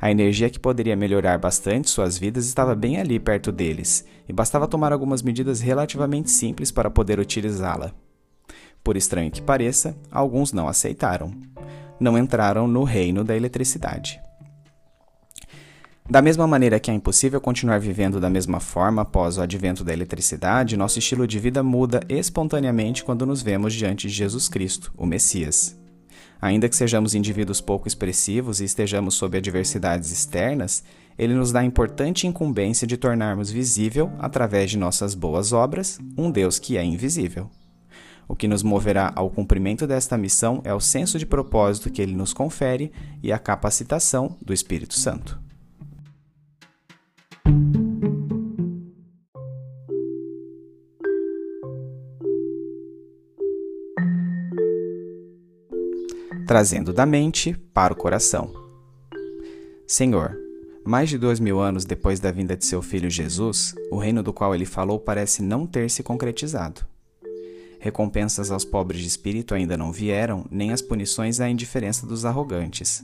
A 0.00 0.10
energia 0.10 0.48
que 0.48 0.58
poderia 0.58 0.96
melhorar 0.96 1.38
bastante 1.38 1.90
suas 1.90 2.16
vidas 2.16 2.46
estava 2.46 2.74
bem 2.74 2.98
ali 2.98 3.18
perto 3.18 3.52
deles, 3.52 4.06
e 4.28 4.32
bastava 4.32 4.68
tomar 4.68 4.92
algumas 4.92 5.22
medidas 5.22 5.60
relativamente 5.60 6.30
simples 6.30 6.70
para 6.70 6.90
poder 6.90 7.18
utilizá-la. 7.18 7.92
Por 8.82 8.96
estranho 8.96 9.30
que 9.30 9.42
pareça, 9.42 9.96
alguns 10.10 10.52
não 10.52 10.68
aceitaram. 10.68 11.32
Não 12.00 12.16
entraram 12.16 12.68
no 12.68 12.84
reino 12.84 13.24
da 13.24 13.36
eletricidade. 13.36 14.20
Da 16.10 16.22
mesma 16.22 16.46
maneira 16.46 16.80
que 16.80 16.90
é 16.90 16.94
impossível 16.94 17.38
continuar 17.38 17.78
vivendo 17.78 18.18
da 18.18 18.30
mesma 18.30 18.60
forma 18.60 19.02
após 19.02 19.36
o 19.36 19.42
advento 19.42 19.84
da 19.84 19.92
eletricidade, 19.92 20.74
nosso 20.74 20.98
estilo 20.98 21.26
de 21.26 21.38
vida 21.38 21.62
muda 21.62 22.00
espontaneamente 22.08 23.04
quando 23.04 23.26
nos 23.26 23.42
vemos 23.42 23.74
diante 23.74 24.08
de 24.08 24.14
Jesus 24.14 24.48
Cristo, 24.48 24.90
o 24.96 25.04
Messias. 25.04 25.78
Ainda 26.40 26.66
que 26.66 26.76
sejamos 26.76 27.14
indivíduos 27.14 27.60
pouco 27.60 27.86
expressivos 27.86 28.58
e 28.58 28.64
estejamos 28.64 29.16
sob 29.16 29.36
adversidades 29.36 30.10
externas, 30.10 30.82
ele 31.18 31.34
nos 31.34 31.52
dá 31.52 31.60
a 31.60 31.64
importante 31.64 32.26
incumbência 32.26 32.86
de 32.86 32.96
tornarmos 32.96 33.50
visível, 33.50 34.10
através 34.18 34.70
de 34.70 34.78
nossas 34.78 35.14
boas 35.14 35.52
obras, 35.52 35.98
um 36.16 36.30
Deus 36.30 36.58
que 36.58 36.78
é 36.78 36.84
invisível. 36.84 37.50
O 38.26 38.34
que 38.34 38.48
nos 38.48 38.62
moverá 38.62 39.12
ao 39.14 39.28
cumprimento 39.28 39.86
desta 39.86 40.16
missão 40.16 40.62
é 40.64 40.72
o 40.72 40.80
senso 40.80 41.18
de 41.18 41.26
propósito 41.26 41.90
que 41.90 42.00
ele 42.00 42.16
nos 42.16 42.32
confere 42.32 42.90
e 43.22 43.30
a 43.30 43.38
capacitação 43.38 44.38
do 44.40 44.54
Espírito 44.54 44.94
Santo. 44.94 45.47
Trazendo 56.48 56.94
da 56.94 57.04
mente 57.04 57.54
para 57.74 57.92
o 57.92 57.96
coração. 57.96 58.50
Senhor, 59.86 60.34
mais 60.82 61.10
de 61.10 61.18
dois 61.18 61.38
mil 61.38 61.60
anos 61.60 61.84
depois 61.84 62.20
da 62.20 62.32
vinda 62.32 62.56
de 62.56 62.64
seu 62.64 62.80
filho 62.80 63.10
Jesus, 63.10 63.74
o 63.90 63.98
reino 63.98 64.22
do 64.22 64.32
qual 64.32 64.54
ele 64.54 64.64
falou 64.64 64.98
parece 64.98 65.42
não 65.42 65.66
ter 65.66 65.90
se 65.90 66.02
concretizado. 66.02 66.86
Recompensas 67.78 68.50
aos 68.50 68.64
pobres 68.64 69.02
de 69.02 69.08
espírito 69.08 69.54
ainda 69.54 69.76
não 69.76 69.92
vieram, 69.92 70.46
nem 70.50 70.72
as 70.72 70.80
punições 70.80 71.38
à 71.38 71.50
indiferença 71.50 72.06
dos 72.06 72.24
arrogantes. 72.24 73.02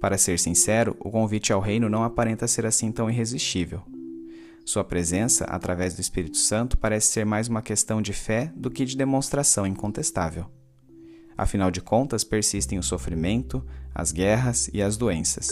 Para 0.00 0.16
ser 0.16 0.38
sincero, 0.38 0.96
o 1.00 1.10
convite 1.10 1.52
ao 1.52 1.60
reino 1.60 1.88
não 1.88 2.04
aparenta 2.04 2.46
ser 2.46 2.64
assim 2.64 2.92
tão 2.92 3.10
irresistível. 3.10 3.82
Sua 4.64 4.84
presença, 4.84 5.46
através 5.46 5.94
do 5.94 6.00
Espírito 6.00 6.36
Santo, 6.36 6.78
parece 6.78 7.08
ser 7.08 7.26
mais 7.26 7.48
uma 7.48 7.60
questão 7.60 8.00
de 8.00 8.12
fé 8.12 8.52
do 8.54 8.70
que 8.70 8.84
de 8.84 8.96
demonstração 8.96 9.66
incontestável. 9.66 10.46
Afinal 11.38 11.70
de 11.70 11.80
contas, 11.80 12.24
persistem 12.24 12.80
o 12.80 12.82
sofrimento, 12.82 13.64
as 13.94 14.10
guerras 14.10 14.68
e 14.74 14.82
as 14.82 14.96
doenças. 14.96 15.48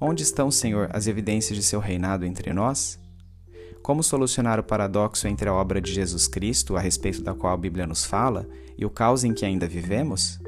Onde 0.00 0.24
estão, 0.24 0.50
Senhor, 0.50 0.90
as 0.92 1.06
evidências 1.06 1.56
de 1.56 1.62
seu 1.62 1.78
reinado 1.78 2.26
entre 2.26 2.52
nós? 2.52 2.98
Como 3.80 4.02
solucionar 4.02 4.58
o 4.58 4.64
paradoxo 4.64 5.28
entre 5.28 5.48
a 5.48 5.54
obra 5.54 5.80
de 5.80 5.92
Jesus 5.92 6.26
Cristo, 6.26 6.76
a 6.76 6.80
respeito 6.80 7.22
da 7.22 7.32
qual 7.32 7.54
a 7.54 7.56
Bíblia 7.56 7.86
nos 7.86 8.04
fala, 8.04 8.48
e 8.76 8.84
o 8.84 8.90
caos 8.90 9.22
em 9.22 9.32
que 9.32 9.46
ainda 9.46 9.68
vivemos? 9.68 10.40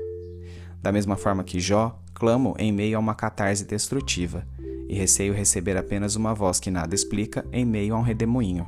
Da 0.82 0.90
mesma 0.90 1.16
forma 1.16 1.44
que 1.44 1.60
Jó, 1.60 1.96
clamo 2.12 2.56
em 2.58 2.72
meio 2.72 2.96
a 2.96 3.00
uma 3.00 3.14
catarse 3.14 3.64
destrutiva, 3.64 4.44
e 4.88 4.96
receio 4.96 5.32
receber 5.32 5.76
apenas 5.76 6.16
uma 6.16 6.34
voz 6.34 6.58
que 6.58 6.72
nada 6.72 6.92
explica 6.92 7.46
em 7.52 7.64
meio 7.64 7.94
a 7.94 7.98
um 7.98 8.02
redemoinho. 8.02 8.66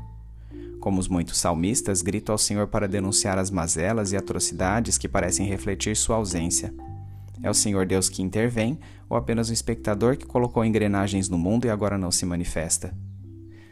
Como 0.86 1.00
os 1.00 1.08
muitos 1.08 1.38
salmistas, 1.38 2.00
grito 2.00 2.30
ao 2.30 2.38
Senhor 2.38 2.68
para 2.68 2.86
denunciar 2.86 3.40
as 3.40 3.50
mazelas 3.50 4.12
e 4.12 4.16
atrocidades 4.16 4.96
que 4.96 5.08
parecem 5.08 5.44
refletir 5.44 5.96
sua 5.96 6.14
ausência. 6.14 6.72
É 7.42 7.50
o 7.50 7.54
Senhor 7.54 7.84
Deus 7.84 8.08
que 8.08 8.22
intervém, 8.22 8.78
ou 9.08 9.16
apenas 9.16 9.50
um 9.50 9.52
espectador 9.52 10.16
que 10.16 10.24
colocou 10.24 10.64
engrenagens 10.64 11.28
no 11.28 11.36
mundo 11.36 11.64
e 11.64 11.70
agora 11.70 11.98
não 11.98 12.12
se 12.12 12.24
manifesta? 12.24 12.96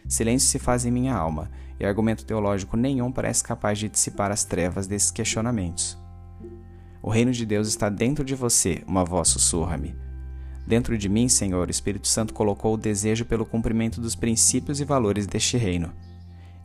Silêncio 0.09 0.49
se 0.49 0.59
faz 0.59 0.85
em 0.85 0.91
minha 0.91 1.15
alma, 1.15 1.53
e 1.79 1.87
argumento 1.87 2.25
teológico 2.25 2.77
nenhum 2.77 3.13
parece 3.13 3.45
capaz 3.45 3.79
de 3.79 3.89
dissipar 3.89 4.33
as 4.33 4.43
trevas 4.45 4.89
desses 4.89 5.13
questionamentos. 5.13 5.97
O 7.01 7.11
reino 7.11 7.31
de 7.31 7.47
Deus 7.47 7.69
está 7.69 7.89
dentro 7.89 8.25
de 8.25 8.35
você, 8.35 8.83
uma 8.89 9.05
voz 9.05 9.29
sussurra-me. 9.29 9.95
Dentro 10.67 10.99
de 10.99 11.09
mim, 11.09 11.29
Senhor, 11.29 11.69
o 11.69 11.71
Espírito 11.71 12.09
Santo 12.09 12.35
colocou 12.35 12.75
o 12.75 12.77
desejo 12.77 13.25
pelo 13.25 13.47
cumprimento 13.47 14.01
dos 14.01 14.17
princípios 14.17 14.81
e 14.81 14.85
valores 14.85 15.29
deste 15.29 15.57
reino. 15.57 15.93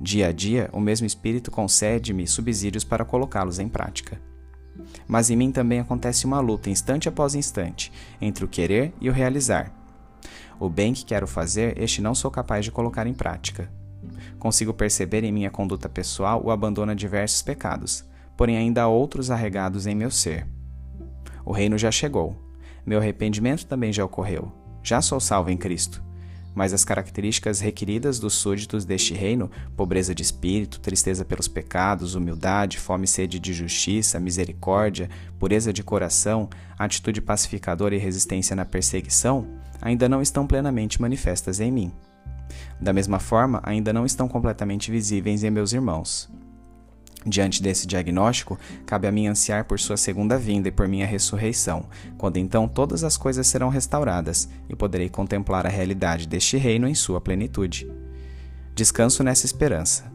Dia 0.01 0.29
a 0.29 0.31
dia, 0.31 0.69
o 0.71 0.79
mesmo 0.79 1.05
Espírito 1.05 1.51
concede-me 1.51 2.25
subsídios 2.25 2.85
para 2.85 3.03
colocá-los 3.03 3.59
em 3.59 3.67
prática. 3.67 4.21
Mas 5.05 5.29
em 5.29 5.35
mim 5.35 5.51
também 5.51 5.81
acontece 5.81 6.25
uma 6.25 6.39
luta, 6.39 6.69
instante 6.69 7.09
após 7.09 7.35
instante, 7.35 7.91
entre 8.21 8.45
o 8.45 8.47
querer 8.47 8.93
e 9.01 9.09
o 9.09 9.13
realizar. 9.13 9.73
O 10.57 10.69
bem 10.69 10.93
que 10.93 11.03
quero 11.03 11.27
fazer, 11.27 11.77
este 11.77 12.01
não 12.01 12.15
sou 12.15 12.31
capaz 12.31 12.63
de 12.63 12.71
colocar 12.71 13.07
em 13.07 13.13
prática. 13.13 13.69
Consigo 14.37 14.73
perceber 14.73 15.25
em 15.25 15.33
minha 15.33 15.51
conduta 15.51 15.89
pessoal 15.89 16.41
o 16.41 16.49
abandono 16.49 16.93
a 16.93 16.95
diversos 16.95 17.41
pecados, 17.41 18.05
porém 18.37 18.55
ainda 18.55 18.83
há 18.83 18.87
outros 18.87 19.29
arregados 19.29 19.85
em 19.85 19.95
meu 19.95 20.09
ser. 20.09 20.47
O 21.43 21.51
reino 21.51 21.77
já 21.77 21.91
chegou. 21.91 22.37
Meu 22.85 22.99
arrependimento 22.99 23.65
também 23.65 23.91
já 23.91 24.05
ocorreu. 24.05 24.49
Já 24.81 25.01
sou 25.01 25.19
salvo 25.19 25.49
em 25.49 25.57
Cristo 25.57 26.08
mas 26.53 26.73
as 26.73 26.83
características 26.83 27.59
requeridas 27.59 28.19
dos 28.19 28.33
súditos 28.33 28.85
deste 28.85 29.13
reino, 29.13 29.49
pobreza 29.75 30.13
de 30.13 30.23
espírito, 30.23 30.79
tristeza 30.79 31.23
pelos 31.23 31.47
pecados, 31.47 32.15
humildade, 32.15 32.77
fome 32.77 33.05
e 33.05 33.07
sede 33.07 33.39
de 33.39 33.53
justiça, 33.53 34.19
misericórdia, 34.19 35.09
pureza 35.37 35.71
de 35.71 35.83
coração, 35.83 36.49
atitude 36.77 37.21
pacificadora 37.21 37.95
e 37.95 37.99
resistência 37.99 38.55
na 38.55 38.65
perseguição, 38.65 39.47
ainda 39.81 40.09
não 40.09 40.21
estão 40.21 40.45
plenamente 40.45 41.01
manifestas 41.01 41.59
em 41.59 41.71
mim. 41.71 41.91
Da 42.79 42.93
mesma 42.93 43.19
forma, 43.19 43.61
ainda 43.63 43.93
não 43.93 44.05
estão 44.05 44.27
completamente 44.27 44.91
visíveis 44.91 45.43
em 45.43 45.49
meus 45.49 45.73
irmãos. 45.73 46.29
Diante 47.25 47.61
desse 47.61 47.85
diagnóstico, 47.85 48.57
cabe 48.85 49.05
a 49.05 49.11
mim 49.11 49.27
ansiar 49.27 49.65
por 49.65 49.79
sua 49.79 49.97
segunda 49.97 50.37
vinda 50.37 50.69
e 50.69 50.71
por 50.71 50.87
minha 50.87 51.05
ressurreição, 51.05 51.85
quando 52.17 52.37
então 52.37 52.67
todas 52.67 53.03
as 53.03 53.17
coisas 53.17 53.45
serão 53.45 53.69
restauradas 53.69 54.49
e 54.69 54.75
poderei 54.75 55.09
contemplar 55.09 55.65
a 55.65 55.69
realidade 55.69 56.27
deste 56.27 56.55
reino 56.57 56.87
em 56.87 56.95
sua 56.95 57.19
plenitude. 57.19 57.91
Descanso 58.73 59.23
nessa 59.23 59.45
esperança. 59.45 60.09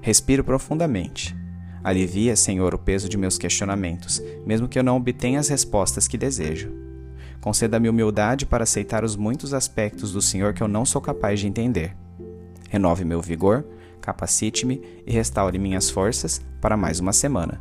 Respiro 0.00 0.42
profundamente. 0.42 1.36
Alivia, 1.82 2.34
Senhor, 2.34 2.74
o 2.74 2.78
peso 2.78 3.08
de 3.08 3.16
meus 3.16 3.38
questionamentos, 3.38 4.20
mesmo 4.44 4.68
que 4.68 4.78
eu 4.78 4.82
não 4.82 4.96
obtenha 4.96 5.38
as 5.38 5.48
respostas 5.48 6.08
que 6.08 6.18
desejo. 6.18 6.72
Conceda-me 7.40 7.88
humildade 7.88 8.44
para 8.44 8.64
aceitar 8.64 9.04
os 9.04 9.14
muitos 9.14 9.54
aspectos 9.54 10.12
do 10.12 10.20
Senhor 10.20 10.52
que 10.52 10.62
eu 10.62 10.66
não 10.66 10.84
sou 10.84 11.00
capaz 11.00 11.38
de 11.38 11.46
entender. 11.46 11.96
Renove 12.68 13.04
meu 13.04 13.22
vigor, 13.22 13.64
capacite-me 14.00 14.82
e 15.06 15.12
restaure 15.12 15.58
minhas 15.58 15.90
forças 15.90 16.40
para 16.60 16.76
mais 16.76 17.00
uma 17.00 17.12
semana. 17.12 17.60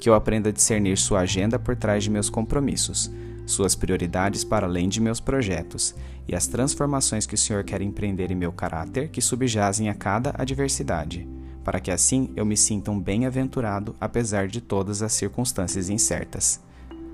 Que 0.00 0.08
eu 0.08 0.14
aprenda 0.14 0.50
a 0.50 0.52
discernir 0.52 0.98
Sua 0.98 1.20
agenda 1.20 1.58
por 1.58 1.76
trás 1.76 2.04
de 2.04 2.10
meus 2.10 2.28
compromissos, 2.28 3.10
Suas 3.46 3.74
prioridades 3.74 4.44
para 4.44 4.66
além 4.66 4.88
de 4.88 5.00
meus 5.00 5.20
projetos 5.20 5.94
e 6.26 6.34
as 6.34 6.46
transformações 6.46 7.26
que 7.26 7.34
o 7.34 7.38
Senhor 7.38 7.62
quer 7.64 7.82
empreender 7.82 8.30
em 8.30 8.34
meu 8.34 8.52
caráter 8.52 9.08
que 9.08 9.20
subjazem 9.20 9.88
a 9.88 9.94
cada 9.94 10.34
adversidade 10.36 11.28
para 11.64 11.80
que 11.80 11.90
assim 11.90 12.30
eu 12.36 12.44
me 12.44 12.56
sinta 12.56 12.90
um 12.90 13.00
bem-aventurado 13.00 13.96
apesar 13.98 14.46
de 14.46 14.60
todas 14.60 15.02
as 15.02 15.14
circunstâncias 15.14 15.88
incertas. 15.88 16.60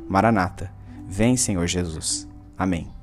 Maranata, 0.08 0.72
vem, 1.06 1.36
Senhor 1.36 1.66
Jesus. 1.68 2.28
Amém. 2.58 2.99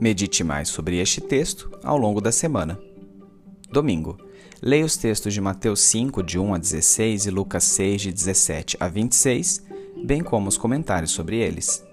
Medite 0.00 0.42
mais 0.42 0.70
sobre 0.70 0.98
este 0.98 1.20
texto 1.20 1.70
ao 1.84 1.98
longo 1.98 2.22
da 2.22 2.32
semana. 2.32 2.80
Domingo. 3.70 4.16
Leia 4.62 4.84
os 4.84 4.96
textos 4.96 5.34
de 5.34 5.42
Mateus 5.42 5.80
5, 5.80 6.22
de 6.22 6.38
1 6.38 6.54
a 6.54 6.58
16 6.58 7.26
e 7.26 7.30
Lucas 7.30 7.64
6, 7.64 8.00
de 8.00 8.12
17 8.12 8.78
a 8.80 8.88
26, 8.88 9.62
bem 10.02 10.22
como 10.22 10.48
os 10.48 10.56
comentários 10.56 11.10
sobre 11.10 11.36
eles. 11.36 11.84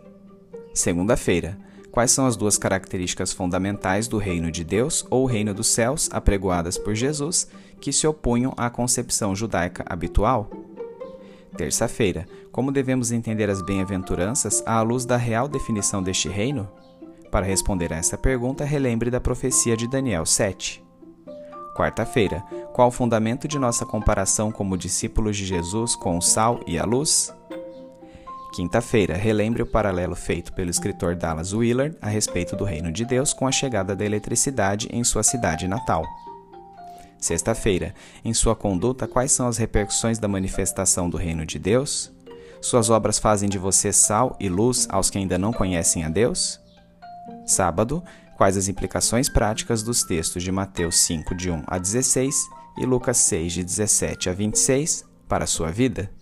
Segunda-feira. 0.74 1.58
Quais 1.92 2.12
são 2.12 2.26
as 2.26 2.38
duas 2.38 2.58
características 2.58 3.34
fundamentais 3.34 4.08
do 4.08 4.18
reino 4.18 4.50
de 4.52 4.64
Deus 4.64 5.06
ou 5.10 5.26
reino 5.26 5.54
dos 5.54 5.68
céus 5.68 6.10
apregoadas 6.12 6.78
por 6.78 6.96
Jesus 6.96 7.50
que 7.82 7.92
se 7.92 8.08
opunham 8.08 8.54
à 8.56 8.70
concepção 8.70 9.36
judaica 9.36 9.84
habitual? 9.86 10.50
Terça-feira. 11.58 12.26
Como 12.54 12.72
devemos 12.72 13.12
entender 13.12 13.50
as 13.50 13.62
bem-aventuranças 13.62 14.64
à 14.66 14.82
luz 14.82 15.04
da 15.04 15.18
real 15.18 15.50
definição 15.50 16.02
deste 16.02 16.30
reino? 16.30 16.70
Para 17.32 17.46
responder 17.46 17.92
a 17.92 17.98
essa 17.98 18.18
pergunta, 18.18 18.64
relembre 18.64 19.12
da 19.12 19.20
profecia 19.20 19.76
de 19.76 19.88
Daniel 19.88 20.26
7. 20.26 20.84
Quarta-feira. 21.76 22.42
Qual 22.74 22.88
o 22.88 22.92
fundamento 22.92 23.48
de 23.48 23.60
nossa 23.60 23.86
comparação 23.86 24.52
como 24.52 24.78
discípulos 24.78 25.38
de 25.38 25.46
Jesus 25.46 25.96
com 25.96 26.18
o 26.18 26.22
sal 26.22 26.60
e 26.66 26.80
a 26.80 26.86
luz? 26.86 27.34
Quinta-feira, 28.54 29.16
relembre 29.16 29.62
o 29.62 29.66
paralelo 29.68 30.16
feito 30.16 30.54
pelo 30.54 30.72
escritor 30.72 31.16
Dallas 31.16 31.54
Willard 31.54 31.96
a 32.02 32.08
respeito 32.08 32.56
do 32.56 32.64
reino 32.64 32.92
de 32.92 33.06
Deus 33.06 33.34
com 33.34 33.46
a 33.46 33.52
chegada 33.52 33.96
da 33.96 34.06
eletricidade 34.06 34.88
em 34.92 35.04
sua 35.04 35.22
cidade 35.22 35.68
natal. 35.68 36.04
Sexta-feira, 37.20 37.94
em 38.24 38.34
sua 38.34 38.56
conduta, 38.56 39.08
quais 39.08 39.32
são 39.32 39.48
as 39.48 39.58
repercussões 39.58 40.18
da 40.18 40.28
manifestação 40.28 41.10
do 41.10 41.18
reino 41.18 41.46
de 41.46 41.60
Deus? 41.60 42.12
Suas 42.62 42.90
obras 42.90 43.20
fazem 43.20 43.50
de 43.50 43.58
você 43.58 43.94
sal 43.94 44.36
e 44.40 44.50
luz 44.50 44.88
aos 44.90 45.10
que 45.10 45.18
ainda 45.18 45.38
não 45.38 45.54
conhecem 45.54 46.04
a 46.04 46.10
Deus? 46.10 46.60
Sábado, 47.46 48.04
quais 48.36 48.58
as 48.58 48.68
implicações 48.68 49.30
práticas 49.30 49.82
dos 49.84 50.04
textos 50.04 50.44
de 50.44 50.52
Mateus 50.52 50.98
5, 50.98 51.36
de 51.36 51.50
1 51.50 51.64
a 51.68 51.78
16 51.78 52.36
e 52.78 52.86
Lucas 52.86 53.18
6, 53.18 53.54
de 53.54 53.64
17 53.64 54.30
a 54.30 54.34
26 54.34 55.06
para 55.28 55.44
a 55.44 55.48
sua 55.48 55.72
vida? 55.72 56.17